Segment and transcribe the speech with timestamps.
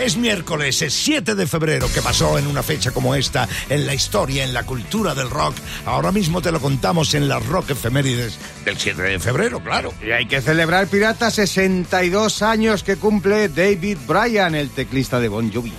[0.00, 3.92] Es miércoles, es 7 de febrero, que pasó en una fecha como esta, en la
[3.92, 5.54] historia, en la cultura del rock.
[5.84, 9.92] Ahora mismo te lo contamos en las rock efemérides del 7 de febrero, claro.
[10.02, 15.52] Y hay que celebrar, pirata, 62 años que cumple David Bryan, el teclista de Bon
[15.52, 15.74] Jovi.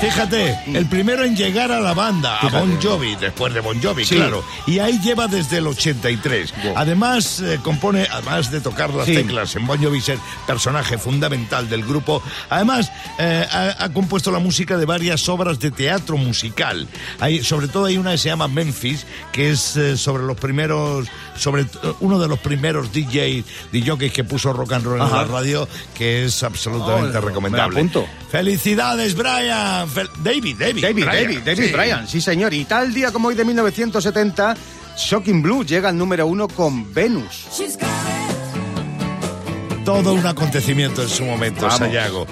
[0.00, 4.04] Fíjate, el primero en llegar a la banda, a Bon Jovi, después de Bon Jovi,
[4.04, 4.16] Sí.
[4.16, 4.44] claro.
[4.66, 6.52] Y ahí lleva desde el 83.
[6.64, 6.74] Wow.
[6.76, 9.14] Además, eh, compone, además de tocar las Sí.
[9.14, 14.38] teclas en Bon Jovi, ser personaje fundamental del grupo, además eh, ha, ha compuesto la
[14.38, 16.86] música de varias obras de teatro musical.
[17.18, 21.08] Hay, sobre todo hay una que se llama Memphis, que es eh, sobre los primeros,
[21.36, 25.24] sobre t- uno de los primeros DJ, DJs que puso rock and roll en la
[25.24, 27.78] radio, que es absolutamente Oh, me recomendable.
[27.78, 28.06] apunto.
[28.30, 29.88] Felicidades, Brian.
[29.88, 30.82] Fel- David, David.
[30.82, 31.04] David.
[31.06, 31.72] David, David Sí.
[31.72, 32.52] Bryan, sí señor.
[32.54, 34.56] Y tal día como hoy de 1970,
[34.98, 37.46] Shocking Blue llega al número uno con Venus.
[39.84, 41.78] Todo un acontecimiento en su momento, Vamos.
[41.78, 42.26] Sayago.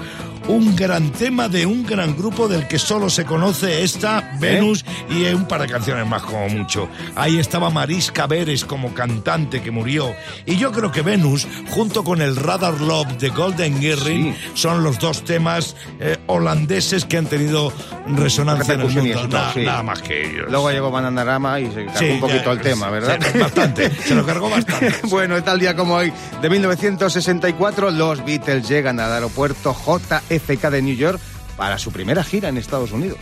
[0.46, 5.24] Un gran tema de un gran grupo del que solo se conoce esta, Venus, y
[5.32, 6.86] un par de canciones más como mucho.
[7.16, 10.14] Ahí estaba Mariska Beres como cantante que murió.
[10.44, 14.50] Y yo creo que Venus, junto con el Radar Love de Golden Earring, Sí.
[14.52, 17.72] son los dos temas eh, holandeses que han tenido
[18.06, 19.00] resonancia en el mundo.
[19.12, 19.60] éxito, Na- sí.
[19.64, 20.46] Nada más que ellos.
[20.50, 23.18] Luego llegó Bananarama y se cargó Sí, un poquito ya, el tema, ¿verdad?
[23.40, 24.92] bastante, se lo cargó bastante.
[25.08, 30.33] bueno, tal día como hoy de 1964, los Beatles llegan al aeropuerto JFK
[30.70, 31.20] de New York
[31.56, 33.18] para su primera gira en Estados Unidos.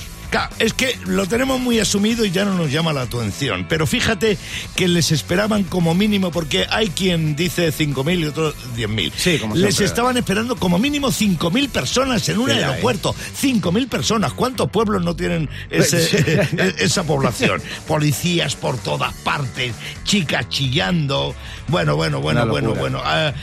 [0.58, 3.66] Es que lo tenemos muy asumido y ya no nos llama la atención.
[3.68, 4.38] Pero fíjate
[4.74, 9.12] que les esperaban como mínimo, porque hay quien dice 5.000 y otro 10.000.
[9.14, 9.84] Sí, como Les siempre.
[9.84, 13.14] estaban esperando como mínimo 5.000 personas en un Sí, aeropuerto.
[13.42, 14.32] 5.000 personas.
[14.32, 17.60] ¿Cuántos pueblos no tienen ese- esa población?
[17.86, 19.74] Policías por todas partes,
[20.04, 21.34] chicas chillando.
[21.68, 23.02] Bueno, bueno, bueno, bueno, bueno.
[23.04, 23.34] Ah,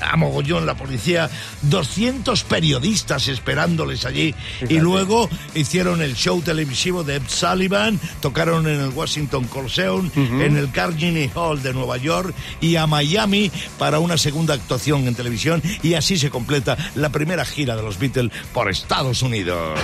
[0.00, 1.30] a mogollón la policía,
[1.62, 4.34] 200 periodistas esperándoles allí.
[4.68, 10.56] Y luego hicieron el show televisivo de Ed Sullivan, tocaron en el Washington Coliseum, en
[10.56, 15.62] el Carnegie Hall de Nueva York y a Miami para una segunda actuación en televisión.
[15.82, 19.78] Y así se completa la primera gira de los Beatles por Estados Unidos.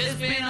[0.00, 0.44] It's been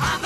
[0.00, 0.23] I'm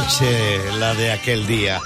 [0.00, 1.78] noche la de aquel día.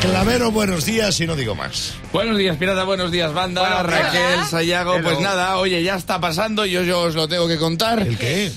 [0.00, 1.94] Clavero, buenos días y no digo más.
[2.12, 3.60] Buenos días, pirata, buenos días, banda.
[3.60, 4.12] Buenos días.
[4.12, 8.00] Raquel, Sayago, pues nada, oye, ya está pasando, yo, yo os lo tengo que contar.
[8.00, 8.50] ¿El qué?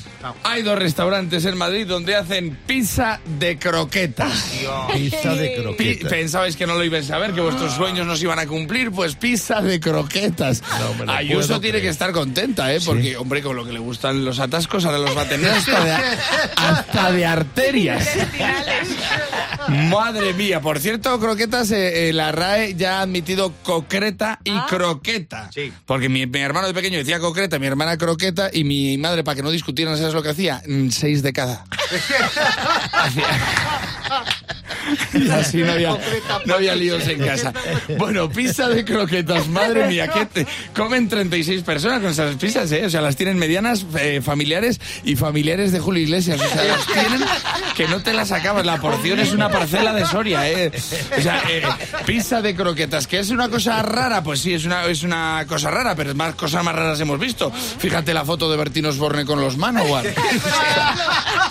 [0.44, 4.51] Hay dos restaurantes en Madrid donde hacen pizza de croquetas.
[4.94, 6.09] Pizza de Pi- croquetas.
[6.12, 8.91] Pensabais que no lo ibais a ver, que vuestros sueños no se iban a cumplir,
[8.91, 10.62] pues pizza de croquetas.
[11.06, 11.81] No Ayuso tiene creer.
[11.83, 12.79] que estar contenta, ¿eh?
[12.85, 15.83] Porque, hombre, con lo que le gustan los atascos, ahora los va a tener hasta
[15.83, 15.91] de,
[16.56, 18.07] hasta de arterias.
[19.71, 25.50] Madre mía, por cierto, croquetas, eh, eh, la RAE ya ha admitido concreta y croqueta.
[25.53, 25.71] Sí.
[25.85, 29.35] Porque mi, mi hermano de pequeño decía concreta, mi hermana croqueta y mi madre, para
[29.35, 30.62] que no discutieran, ¿sabes lo que hacía?
[30.68, 31.63] Mm, Seis de cada.
[35.13, 35.97] y así no había,
[36.45, 37.53] no había líos en casa.
[37.97, 42.85] Bueno, pizza de croquetas, madre mía, que te- comen 36 personas con esas pizzas, ¿eh?
[42.85, 46.39] O sea, las tienen medianas, eh, familiares y familiares de Julio Iglesias.
[46.41, 47.21] O sea, las tienen
[47.75, 48.65] que no te las acabas.
[48.65, 50.71] La porción es una parcela de Soria, ¿eh?
[51.17, 51.63] O sea, eh,
[52.05, 55.69] pizza de croquetas, que es una cosa rara, pues sí, es una, es una cosa
[55.71, 57.51] rara, pero más cosas más raras hemos visto.
[57.51, 60.05] Fíjate la foto de Bertín Osborne con los Manowar.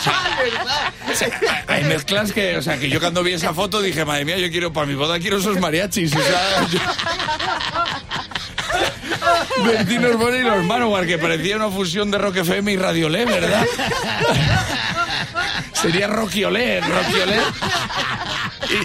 [0.01, 0.93] O sea,
[1.67, 4.51] hay mezclas que, o sea, que yo cuando vi esa foto dije, madre mía, yo
[4.51, 6.15] quiero, para mi boda quiero esos mariachis.
[6.15, 6.79] O sea, yo-
[9.65, 12.37] Bertín y los Manowar, que parecía una fusión de Rock
[12.67, 13.65] y Radio Le, ¿verdad?
[15.73, 17.41] Sería Rocky Olé, Rocky Olé.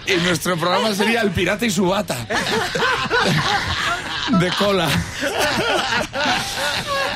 [0.07, 2.16] Y, y nuestro programa sería El Pirata y su bata.
[4.39, 4.88] De cola.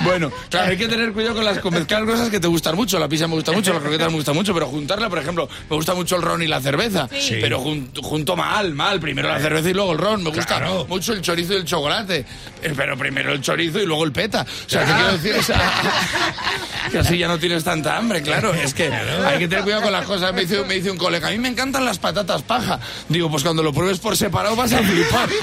[0.02, 2.98] Bueno, claro, hay que tener cuidado con las con mezclar cosas que te gustan mucho.
[3.00, 5.76] La pizza me gusta mucho, la croqueta me gusta mucho, pero juntarla, por ejemplo, me
[5.76, 7.08] gusta mucho el ron y la cerveza.
[7.20, 7.38] Sí.
[7.42, 9.00] Pero jun- junto mal, mal.
[9.00, 10.24] Primero la cerveza y luego el ron.
[10.24, 10.86] Me gusta Claro.
[10.88, 12.26] mucho el chorizo y el chocolate.
[12.62, 14.46] Eh, Pero primero el chorizo y luego el peta.
[14.66, 15.72] O sea, te quiero decir, o sea,
[16.92, 18.54] que así ya no tienes tanta hambre, claro.
[18.54, 20.34] Es que hay que tener cuidado con las cosas.
[20.34, 22.80] Me dice, me dice un colega, a mí me encantan las patatas paja.
[23.10, 25.30] Digo, pues cuando lo pruebes por separado vas a flipar.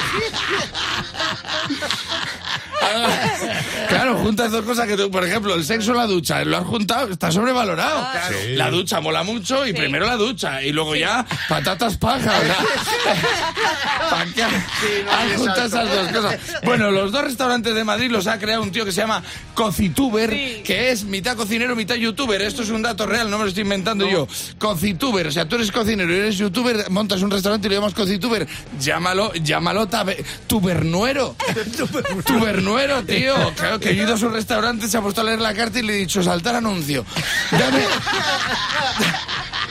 [3.89, 6.65] Claro, juntas dos cosas que tú, por ejemplo, el sexo o la ducha, lo has
[6.65, 8.05] juntado, está sobrevalorado.
[8.29, 8.55] Sí.
[8.57, 12.33] La ducha mola mucho y primero la ducha y luego ya patatas paja.
[12.37, 16.41] o sea, ¿pa' qué has juntado esas dos cosas?
[16.65, 19.23] Bueno, los dos restaurantes de Madrid los ha creado un tío que se llama
[19.55, 20.31] Cocituber,
[20.65, 22.43] que es mitad cocinero, mitad youtuber.
[22.43, 24.27] Esto es un dato real, no me lo estoy inventando yo.
[24.59, 27.95] Cocituber, o sea, tú eres cocinero y eres youtuber, montas un restaurante y lo llamas
[27.95, 28.47] Cocituber.
[28.81, 31.37] Llámalo, llámalo tabe- tubernuero.
[32.27, 32.76] Tubernuero,
[33.07, 33.35] tío.
[33.57, 35.79] Claro que yo he ido a su restaurante, se ha puesto a leer la carta
[35.79, 37.05] y le he dicho, saltar anuncio.
[37.51, 37.85] Dame...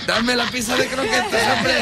[0.08, 1.74] Dame la pizza de croquetas, hombre.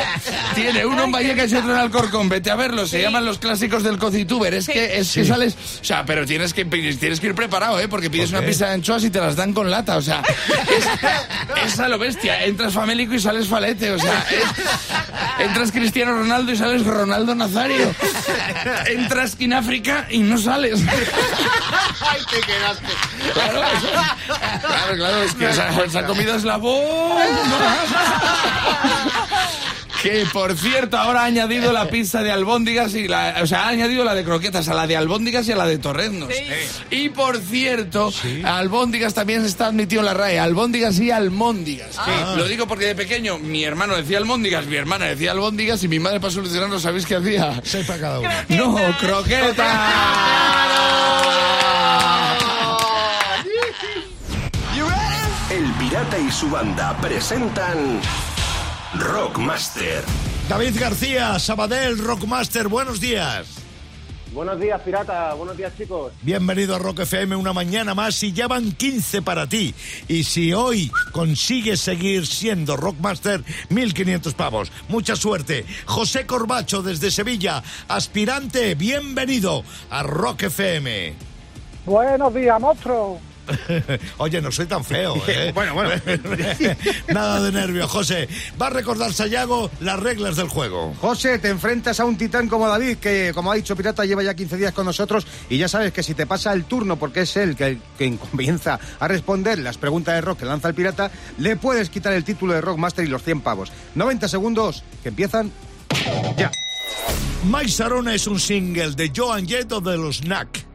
[0.56, 2.30] Tiene uno en Vallecas y otro en Alcorcón.
[2.30, 2.88] Vete a verlo.
[2.88, 4.54] Se llaman los clásicos del cocituber.
[4.54, 5.56] Es que es que sales.
[5.82, 7.88] O sea, pero tienes que tienes que ir preparado, ¿eh?
[7.88, 9.98] Porque pides ¿Por una pizza de anchoas y te las dan con lata.
[9.98, 12.44] O sea, es, es a lo bestia.
[12.46, 13.92] Entras famélico y sales falete.
[13.92, 17.94] O sea, es- entras Cristiano Ronaldo y sales Ronaldo Nazario.
[18.88, 20.80] Entras en África y no sales.
[22.02, 22.88] Ay, te quedaste.
[23.34, 23.88] Claro, eso-
[24.62, 27.24] claro, claro, es que esa, esa comida es la bomba.
[30.02, 33.36] Que por cierto, ahora ha añadido la pizza de albóndigas y la.
[33.42, 35.78] O sea, ha añadido la de croquetas a la de albóndigas y a la de
[35.78, 36.28] torreznos.
[36.92, 38.12] Y por cierto,
[38.44, 40.40] albóndigas también está admitido en la RAE.
[40.40, 41.96] Albóndigas y almóndigas.
[42.36, 46.00] Lo digo porque de pequeño mi hermano decía albóndigas, mi hermana decía albóndigas y mi
[46.00, 47.62] madre para solucionarlo, ¿sabéis qué hacía?
[47.64, 48.30] Seis para cada uno.
[48.50, 49.90] ¡No, croqueta!
[56.04, 58.02] Y su banda presentan
[59.00, 60.04] Rockmaster.
[60.50, 63.48] David García, Sabadell, Rockmaster, buenos días.
[64.34, 65.34] Buenos días, pirata.
[65.34, 66.12] Buenos días, chicos.
[66.22, 69.74] Bienvenido a Rock FM una mañana más y ya van 15 para ti.
[70.10, 74.72] Y si hoy consigues seguir siendo Rockmaster, 1500 pavos.
[74.90, 75.66] Mucha suerte.
[75.86, 81.14] José Corbacho desde Sevilla, aspirante, bienvenido a Rock FM.
[81.86, 83.33] Buenos días, monstruo.
[84.18, 85.52] Oye, no soy tan feo, ¿eh?
[85.54, 85.92] Bueno, bueno.
[87.08, 88.28] Nada de nervio, José.
[88.62, 90.94] Va a recordar Sayago las reglas del juego.
[91.00, 94.34] José, te enfrentas a un titán como David, que como ha dicho Pirata lleva ya
[94.34, 97.36] 15 días con nosotros y ya sabes que si te pasa el turno, porque es
[97.38, 101.56] él que, quien comienza a responder las preguntas de rock que lanza el Pirata, le
[101.56, 103.72] puedes quitar el título de Rockmaster y los 100 pavos.
[103.96, 105.52] 90 segundos que empiezan
[106.38, 106.52] ya.
[107.46, 110.73] My Sarona es un single de Joan Jett de los Knack.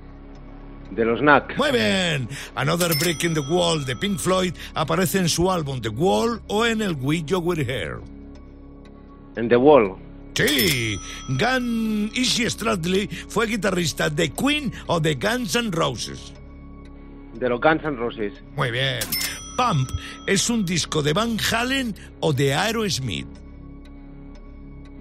[0.90, 1.57] De los NAC.
[1.59, 2.28] Muy bien.
[2.54, 6.64] Another Brick in the Wall de Pink Floyd aparece en su álbum The Wall o
[6.64, 7.99] en el We You Were Here.
[9.37, 9.97] En The Wall.
[10.35, 10.97] Sí,
[11.28, 16.33] Gun Izzy Stradley fue guitarrista de Queen o de Guns N' Roses.
[17.35, 18.33] De los Guns N' Roses.
[18.57, 19.00] Muy bien.
[19.57, 19.90] Pump
[20.26, 23.26] es un disco de Van Halen o de Aerosmith.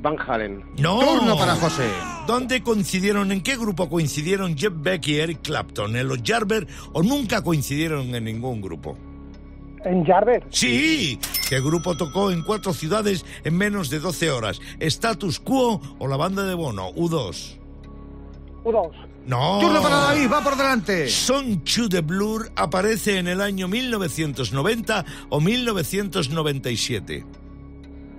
[0.02, 0.64] Van Halen.
[0.80, 1.00] No.
[1.00, 1.88] Turno para José.
[2.28, 5.96] ¿Dónde coincidieron, en qué grupo coincidieron Jeff Beck y Eric Clapton?
[5.96, 8.98] ¿En los Jarber o nunca coincidieron en ningún grupo?
[9.86, 10.44] En Jarber.
[10.50, 11.18] Sí,
[11.48, 14.60] ¿qué grupo tocó en cuatro ciudades en menos de 12 horas?
[14.78, 16.92] ¿Status Quo o la banda de Bono?
[16.96, 17.58] U2.
[18.66, 18.92] U2.
[19.26, 19.60] No.
[19.62, 21.08] Turno para David, va por delante.
[21.08, 27.26] Song to the Blur aparece en el año 1990 o 1997.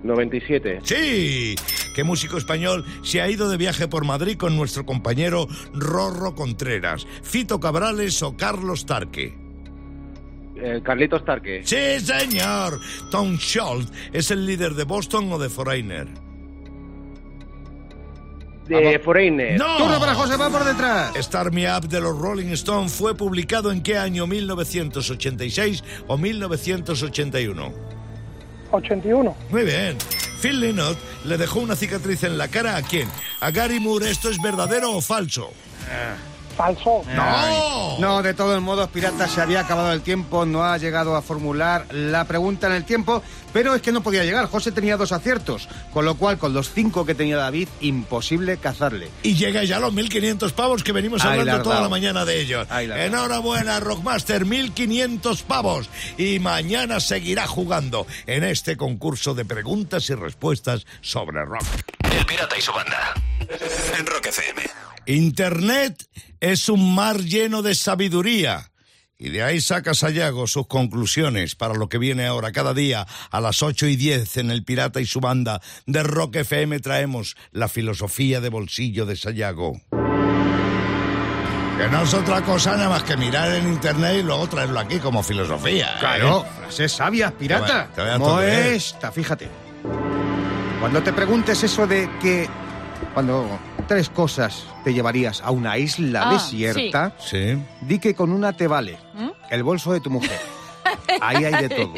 [0.03, 0.79] 97.
[0.83, 1.55] Sí,
[1.95, 7.05] ¿qué músico español se ha ido de viaje por Madrid con nuestro compañero Rorro Contreras?
[7.23, 9.37] ¿Fito Cabrales o Carlos Tarque?
[10.61, 11.61] Eh, Carlitos Tarque.
[11.63, 12.79] Sí, señor.
[13.11, 16.07] Tom Schultz es el líder de Boston o de Foreigner.
[18.67, 19.57] De Foreigner.
[19.57, 19.77] ¡No!
[19.77, 21.11] Turno para José, va por detrás.
[21.15, 24.27] Start Me Up de los Rolling Stones fue publicado en qué año?
[24.27, 27.98] ¿1986 o 1981?
[28.71, 29.35] 81.
[29.49, 29.97] Muy bien.
[30.41, 33.09] Phil Lynott le dejó una cicatriz en la cara a quién?
[33.41, 34.09] A Gary Moore.
[34.09, 35.51] ¿Esto es verdadero o falso?
[36.59, 37.03] Falso.
[37.15, 37.99] ¡No!
[37.99, 41.85] No, de todos modos, Pirata, se había acabado el tiempo, no ha llegado a formular
[41.93, 43.23] la pregunta en el tiempo,
[43.53, 44.47] pero es que no podía llegar.
[44.47, 49.07] José tenía dos aciertos, con lo cual, con los cinco que tenía David, imposible cazarle.
[49.23, 52.67] Y llega ya a los 1.500 pavos que venimos hablando toda la mañana de ellos.
[52.69, 55.89] Enhorabuena, Rockmaster, 1.500 pavos.
[56.17, 61.63] Y mañana seguirá jugando en este concurso de preguntas y respuestas sobre rock.
[62.11, 63.13] El pirata y su banda.
[63.97, 64.89] En Rock FM.
[65.05, 66.07] Internet
[66.39, 68.71] es un mar lleno de sabiduría.
[69.21, 72.53] Y de ahí saca Sayago sus conclusiones para lo que viene ahora.
[72.53, 76.37] Cada día a las 8 y 10 en El Pirata y su banda de Rock
[76.37, 79.73] FM traemos la filosofía de bolsillo de Sayago.
[79.91, 84.99] Que no es otra cosa nada más que mirar en internet y luego traerlo aquí
[84.99, 85.95] como filosofía.
[85.95, 85.99] ¿eh?
[85.99, 87.89] Claro, frases sabias, pirata.
[88.17, 89.49] Como esta, fíjate.
[90.79, 92.47] Cuando te preguntes eso de que
[93.13, 97.57] cuando tres cosas te llevarías a una isla Ah, desierta, Sí.
[97.81, 98.97] di que con una te vale.
[99.13, 99.29] ¿Mm?
[99.49, 100.37] El bolso de tu mujer.
[101.21, 101.93] Ahí hay de todo.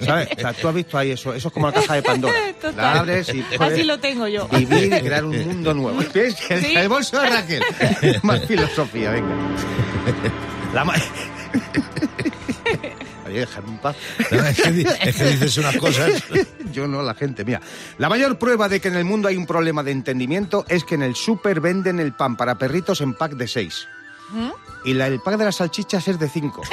[0.00, 0.28] ¿Sabes?
[0.36, 1.32] O sea, tú has visto ahí eso.
[1.34, 2.34] Eso es como la caja de Pandora.
[2.60, 2.76] Total.
[2.76, 4.48] La abres y Así puedes lo tengo yo.
[4.48, 6.00] vivir y crear un mundo nuevo.
[6.12, 6.36] ¿Ves?
[6.48, 6.74] Sí.
[6.74, 7.62] el bolso de Raquel.
[8.22, 9.34] Más filosofía, venga.
[10.74, 10.94] La ma-
[13.32, 13.96] Oye, déjame en paz.
[14.30, 16.22] Es que, di- es que dices unas cosas.
[16.72, 17.44] Yo no, la gente.
[17.44, 17.60] Mira,
[17.98, 20.94] la mayor prueba de que en el mundo hay un problema de entendimiento es que
[20.96, 23.88] en el súper venden el pan para perritos en pack de seis.
[24.30, 24.50] ¿Mm?
[24.84, 26.62] Y la, el pack de las salchichas es de cinco.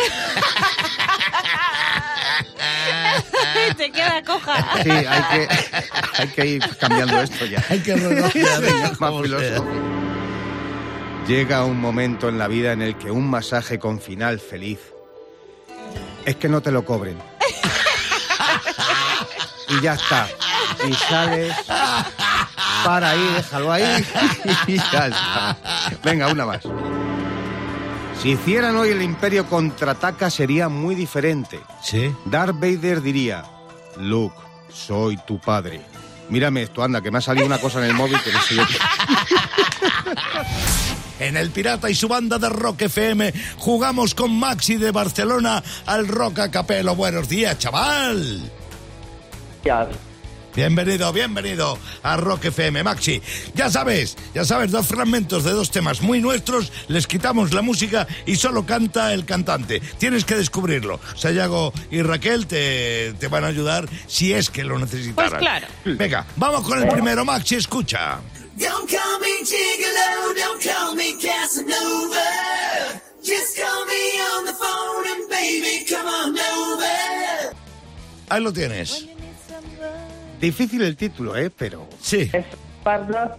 [3.78, 4.66] Te queda coja.
[4.84, 5.06] Sí, hay
[5.48, 5.48] que,
[6.22, 7.63] hay que ir cambiando esto ya.
[7.70, 7.96] Hay que.
[11.28, 14.80] Llega un momento en la vida en el que un masaje con final feliz
[16.29, 17.17] es que no te lo cobren.
[19.67, 20.27] Y ya está.
[20.88, 21.55] Y sales.
[22.86, 24.05] Para ahí, déjalo ahí.
[24.67, 25.57] Y ya está.
[26.03, 26.62] Venga, una más.
[28.21, 31.59] Si hicieran hoy el Imperio contraataca sería muy diferente.
[31.81, 32.13] Sí.
[32.25, 33.43] Darth Vader diría,
[33.98, 34.36] Luke,
[34.69, 35.81] soy tu padre.
[36.29, 38.55] Mírame esto, anda, que me ha salido una cosa en el móvil que no sé
[38.55, 38.77] yo qué.
[41.19, 46.07] En El Pirata y su banda de Rock FM jugamos con Maxi de Barcelona al
[46.07, 46.95] Rock a Capelo.
[46.95, 48.50] Buenos días, chaval.
[50.60, 53.22] Bienvenido, bienvenido a Rock FM, Maxi.
[53.56, 58.06] Ya sabes, ya sabes, dos fragmentos de dos temas muy nuestros, les quitamos la música
[58.25, 59.80] y solo canta el cantante.
[59.80, 61.00] Tienes que descubrirlo.
[61.16, 65.30] Sayago y Raquel te, te van a ayudar si es que lo necesitaran.
[65.30, 65.68] Pues claro.
[65.86, 68.20] Venga, vamos con el primero, Maxi, escucha.
[68.58, 73.00] Don't call me Gigolo, don't call me Casanova.
[73.24, 77.56] Just call me on the phone and baby, come on over.
[78.28, 79.08] Ahí lo tienes.
[80.39, 81.50] Difícil el título, ¿eh?
[81.55, 81.88] Pero...
[82.01, 82.29] Sí.
[82.34, 82.46] Es
[82.84, 83.38] Parda.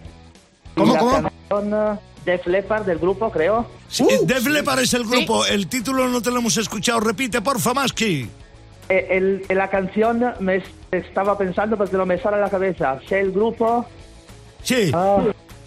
[0.75, 1.21] ¿Cómo, cómo?
[1.49, 3.65] canción Def Leppard del grupo, creo.
[3.87, 5.45] Sí, Def Leppard es el grupo.
[5.45, 6.99] El título no te lo hemos escuchado.
[6.99, 8.29] Repite, porfa, Maxi.
[8.89, 12.49] Eh, el- en la canción me es- estaba pensando porque no me sale a la
[12.49, 12.99] cabeza.
[13.07, 13.85] Sé el grupo.
[14.63, 14.91] Sí.
[14.93, 15.17] Ah,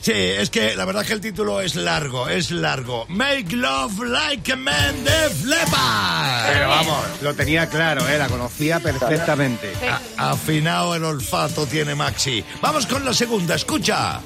[0.04, 3.06] Sí, es que la verdad que el título es largo, es largo.
[3.08, 6.52] Make Love Like a Man, Def Leppard.
[6.52, 8.18] Pero vamos, lo tenía claro, ¿eh?
[8.18, 9.72] La conocía perfectamente.
[10.18, 12.44] A- afinado el olfato tiene Maxi.
[12.60, 14.20] Vamos con la segunda, escucha.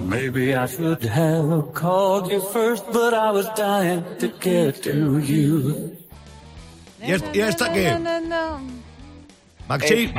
[0.00, 5.96] Maybe I should have called you first, but I was dying to get to you.
[7.00, 7.92] ¿Y, es- y esta qué?
[7.92, 8.60] No, no, no.
[9.68, 10.12] Maxi.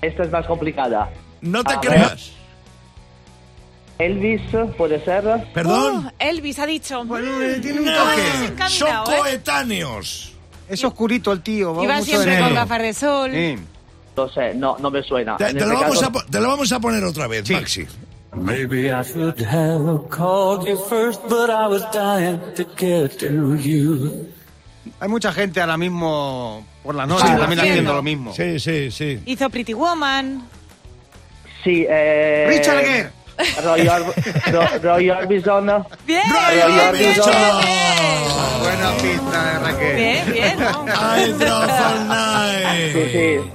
[0.00, 1.10] Esta es más complicada.
[1.40, 2.30] no te a creas.
[3.98, 4.40] Elvis,
[4.76, 5.24] puede ser.
[5.54, 6.06] ¿Perdón?
[6.06, 7.04] Oh, Elvis ha dicho.
[7.04, 8.68] Bueno, eh, tiene un toque.
[8.68, 8.92] son ¿eh?
[9.20, 10.32] coetáneos.
[10.68, 11.74] Es oscurito el tío.
[11.74, 13.30] va Iba siempre de con gafas de sol.
[13.32, 13.56] Sí.
[14.16, 15.36] No sé, no, no me suena.
[15.36, 17.26] Te, En te lo este vamos caso, a, po- te lo vamos a poner otra
[17.26, 17.86] vez, Maxi.
[18.34, 24.26] Maybe I should have called you first, but I was dying to get to you.
[25.00, 27.62] Hay mucha gente ahora mismo por la noche Sí, también haciendo.
[27.70, 28.34] haciendo lo mismo.
[28.34, 29.20] Sí, sí, sí.
[29.26, 30.42] Hizo Pretty Woman.
[31.62, 32.46] Sí, eh...
[32.48, 33.10] Richard Gere.
[33.64, 34.14] Roy, Orb-
[34.52, 35.66] Ro- Roy Orbison.
[36.06, 36.22] Bien.
[36.30, 37.32] Roy Orbison.
[38.62, 39.96] Buena pista de Raquel.
[39.96, 40.58] Bien, bien.
[40.58, 40.84] ¿no?
[40.86, 42.92] I drove all night.
[42.92, 43.50] Sí, sí.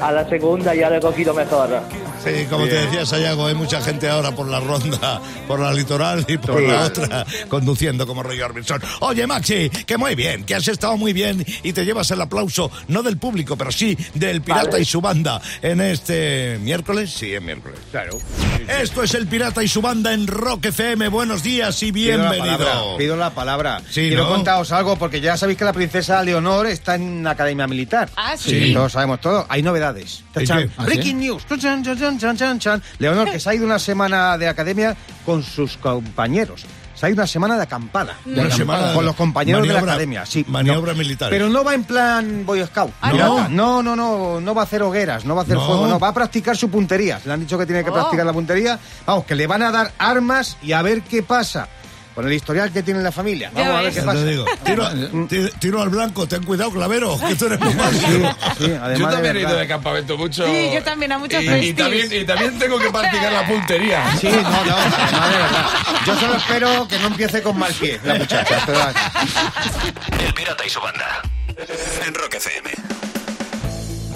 [0.00, 1.80] A la segunda ya lo he cogido mejor.
[2.24, 6.24] Sí, como te decía Sayago, hay mucha gente ahora por la ronda, por la litoral
[6.28, 6.66] y por Sí.
[6.68, 8.80] la otra, conduciendo como Roy Orbison.
[9.00, 12.70] Oye, Maxi, que muy bien, que has estado muy bien y te llevas el aplauso,
[12.88, 14.82] no del público, pero sí del Pirata Vale.
[14.82, 17.10] y su banda en este miércoles.
[17.10, 17.78] Sí, en miércoles.
[17.90, 18.18] Claro.
[18.80, 21.08] Esto es el Pirata y su banda en Rock FM.
[21.08, 22.58] Buenos días y Pido la bienvenido.
[22.58, 22.96] palabra.
[22.98, 23.82] Pido la palabra.
[23.90, 24.30] Sí, Quiero ¿no?
[24.30, 28.08] contaros algo porque ya sabéis que la princesa Leonor está en la Academia Militar.
[28.16, 28.50] Ah, sí.
[28.68, 28.72] Sí.
[28.74, 29.44] Todos sabemos todo.
[29.48, 30.22] Hay novedades.
[30.36, 30.82] ¿Ah, sí?
[30.84, 31.44] Breaking news.
[32.18, 32.82] Tachan, chan, chan, chan, chan, chan.
[32.98, 36.64] Leonor, que se ha ido una semana de academia con sus compañeros.
[36.94, 38.16] Se ha ido una semana de acampada.
[38.24, 38.56] De Una acampada.
[38.78, 40.26] semana con los compañeros de maniobra- la academia.
[40.26, 41.02] Sí, maniobras no.
[41.02, 41.36] militares.
[41.36, 42.92] Pero no va en plan Boy Scout.
[43.00, 43.12] Ah.
[43.12, 43.48] ¿no?
[43.48, 45.66] no, no, no, no va a hacer hogueras, no va a hacer No.
[45.66, 47.20] fuego, no, va a practicar su puntería.
[47.24, 47.94] Le han dicho que tiene que Oh.
[47.94, 48.78] practicar la puntería.
[49.06, 51.66] Vamos, que le van a dar armas y a ver qué pasa.
[52.14, 53.50] Con el historial que tiene la familia.
[53.54, 54.18] Ya Vamos a ver qué pasa.
[54.20, 54.88] te digo, tiro,
[55.28, 57.90] ti- tiro al blanco, ten cuidado, clavero, que tú eres muy malo.
[57.92, 58.06] Sí,
[58.58, 60.46] sí, Yo además también he ido de campamento mucho.
[60.46, 64.16] Sí, yo también, a muchos y, y también, y también tengo que practicar la puntería.
[64.20, 65.66] Sí, no, no, además de verdad.
[66.06, 68.58] Yo solo espero que no empiece con mal pie la muchacha.
[68.66, 71.22] pero- El Pirata y su banda.
[72.06, 72.70] En Rock FM.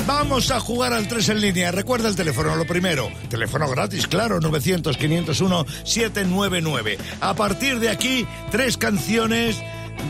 [0.07, 1.73] Vamos a jugar al 3 en línea.
[1.73, 3.11] Recuerda el teléfono, lo primero.
[3.29, 6.97] Teléfono gratis, claro, 900-501-799.
[7.21, 9.61] A partir de aquí, tres canciones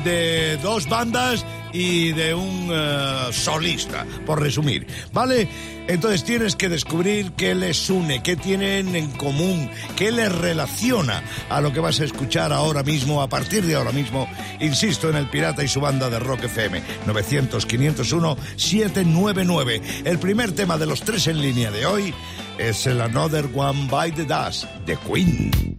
[0.05, 1.47] de dos bandas
[1.77, 4.87] y de un eh, solista, por resumir.
[5.13, 5.47] ¿Vale?
[5.89, 11.61] Entonces tienes que descubrir qué les une, qué tienen en común, qué les relaciona a
[11.61, 14.27] lo que vas a escuchar ahora mismo, a partir de ahora mismo,
[14.59, 19.83] insisto, en el Pirata y su banda de Rock FM, 900-501-799.
[20.07, 22.15] El primer tema de los tres en línea de hoy
[22.59, 25.77] es el Another One by the Dust de Queen.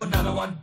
[0.00, 0.58] Another one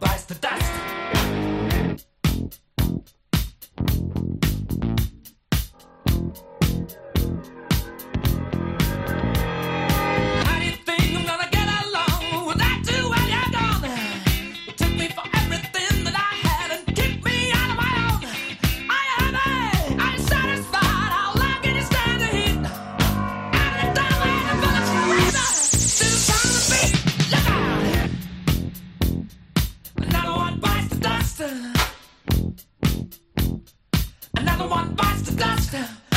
[35.71, 36.08] Down.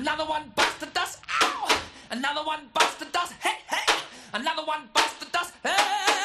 [0.00, 1.20] Another one bites the dust.
[1.42, 1.78] Ow!
[2.10, 3.34] Another one bites the dust.
[3.34, 3.94] Hey, hey!
[4.32, 5.52] Another one bites the dust.
[5.62, 6.19] Hey!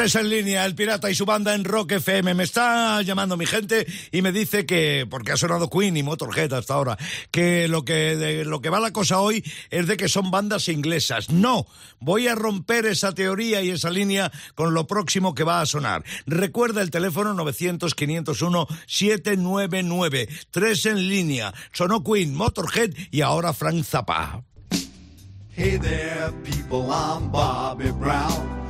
[0.00, 2.32] Tres en línea, el pirata y su banda en Rock FM.
[2.32, 6.54] Me está llamando mi gente y me dice que, porque ha sonado Queen y Motorhead
[6.54, 6.96] hasta ahora,
[7.30, 11.28] que lo que, lo que va la cosa hoy es de que son bandas inglesas.
[11.28, 11.66] No,
[11.98, 16.02] voy a romper esa teoría y esa línea con lo próximo que va a sonar.
[16.24, 20.28] Recuerda el teléfono 900-501-799.
[20.50, 21.52] Tres en línea.
[21.74, 24.44] Sonó Queen, Motorhead y ahora Frank Zappa.
[25.50, 28.69] Hey there, people, I'm Bobby Brown.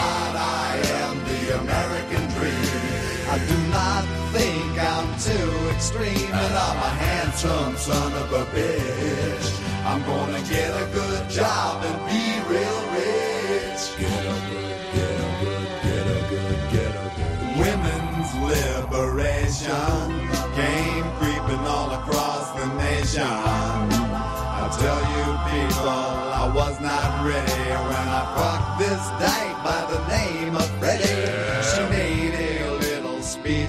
[5.21, 9.47] too extreme, and I'm a handsome son of a bitch.
[9.85, 13.81] I'm gonna get a good job and be real rich.
[14.01, 17.37] Get a good, get a good, get a good, get a good.
[17.61, 20.09] Women's liberation
[20.57, 23.21] came creeping all across the nation.
[23.21, 26.01] I tell you people,
[26.41, 30.70] I was not ready when I fucked this dyke by the name of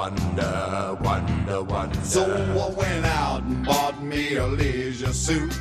[0.00, 2.00] Wonder, wonder, wonder.
[2.00, 5.54] So I went out and bought me a leisure suit.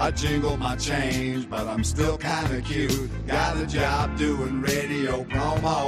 [0.00, 3.10] I jingle my change, but I'm still kinda cute.
[3.28, 5.84] Got a job doing radio promo.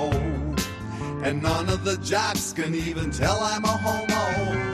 [1.24, 4.24] And none of the jocks can even tell I'm a homo.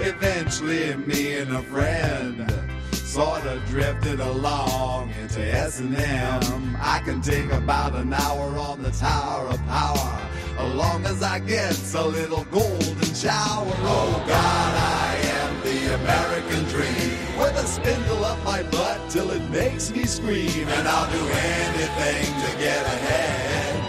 [0.03, 2.37] Eventually, me and a friend
[2.93, 6.77] sort of drifted along into S&M.
[6.95, 10.13] I can take about an hour on the Tower of Power,
[10.59, 12.45] as long as I get a little
[13.15, 13.75] golden shower.
[13.83, 19.43] Oh God, I am the American dream, with a spindle up my butt till it
[19.51, 23.81] makes me scream, and I'll do anything to get ahead.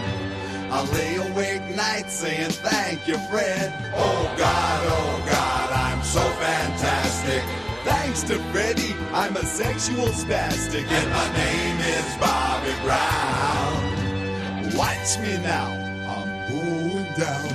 [0.71, 3.73] I lay awake nights saying thank you, Fred.
[3.95, 7.43] Oh God, oh God, I'm so fantastic.
[7.83, 13.93] Thanks to Freddie, I'm a sexual spastic, and my name is Bobby Brown.
[14.75, 15.69] Watch me now,
[16.09, 17.54] I'm going down,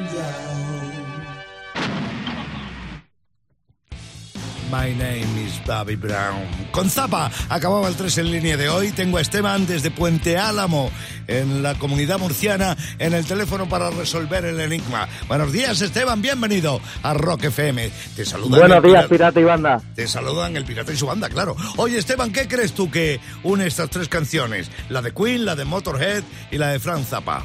[4.71, 6.45] My name is Bobby Brown.
[6.71, 8.91] Con Zapa acababa el 3 en línea de hoy.
[8.91, 10.89] Tengo a Esteban desde Puente Álamo,
[11.27, 15.09] en la comunidad murciana, en el teléfono para resolver el enigma.
[15.27, 16.21] Buenos días, Esteban.
[16.21, 17.91] Bienvenido a Rock FM.
[18.15, 18.59] Te saludan.
[18.59, 19.81] Buenos días, pirata- pirata y banda.
[19.93, 21.55] Te saludan el pirata y su banda, claro.
[21.75, 24.71] Oye, Esteban, ¿qué crees tú que une estas tres canciones?
[24.89, 27.43] La de Queen, la de Motorhead y la de Frank Zappa.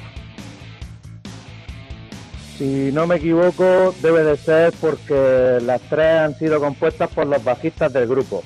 [2.59, 7.45] Si no me equivoco, debe de ser porque las tres han sido compuestas por los
[7.45, 8.43] bajistas del grupo.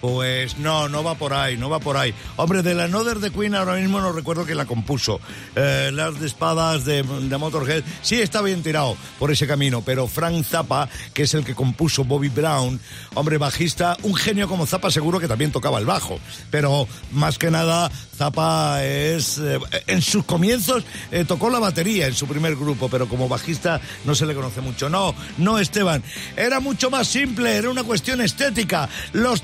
[0.00, 2.14] Pues no, no va por ahí, no va por ahí.
[2.36, 5.20] Hombre, de la Another de Queen ahora mismo no recuerdo quién la compuso.
[5.54, 10.06] Eh, las de espadas de, de Motorhead, sí está bien tirado por ese camino, pero
[10.06, 12.78] Frank Zappa, que es el que compuso Bobby Brown,
[13.14, 16.18] hombre bajista, un genio como Zappa seguro que también tocaba el bajo,
[16.50, 19.38] pero más que nada Zappa es...
[19.38, 23.80] eh, en sus comienzos eh, tocó la batería en su primer grupo, pero como bajista
[24.04, 24.88] no se le conoce mucho.
[24.88, 26.02] No, no Esteban,
[26.36, 28.88] era mucho más simple, era una cuestión estética.
[29.12, 29.42] Los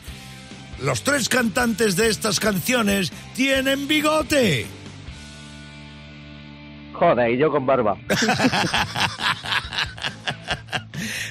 [0.00, 0.26] tres
[0.84, 4.66] los tres cantantes de estas canciones tienen bigote.
[6.92, 7.96] Joder, y yo con barba.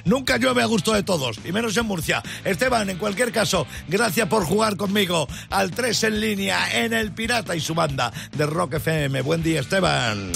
[0.05, 2.21] Nunca llueve a gusto de todos, y menos en Murcia.
[2.43, 7.55] Esteban, en cualquier caso, gracias por jugar conmigo al 3 en línea en El Pirata
[7.55, 9.21] y su banda de Rock FM.
[9.21, 10.31] Buen día, Esteban.